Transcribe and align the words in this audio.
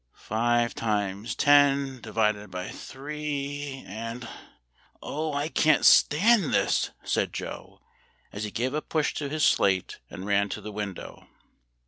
"Five 0.15 0.73
times 0.73 1.35
ten, 1.35 2.01
divided 2.01 2.49
by 2.49 2.69
three, 2.69 3.83
and 3.85 4.27
Oh, 4.99 5.31
I 5.33 5.47
can't 5.47 5.85
stand 5.85 6.51
this," 6.51 6.89
said 7.03 7.31
Joe, 7.33 7.81
as 8.33 8.43
he 8.43 8.49
gave 8.49 8.73
a 8.73 8.81
push 8.81 9.13
to 9.13 9.29
his 9.29 9.43
slate, 9.43 9.99
and 10.09 10.25
ran 10.25 10.49
to 10.49 10.59
the 10.61 10.71
window. 10.71 11.27